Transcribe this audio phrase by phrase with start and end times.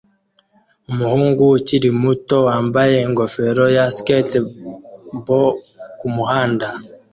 [0.91, 5.39] Umuhungu ukiri muto wambaye ingofero ya skatebo
[5.99, 6.67] kumuhanda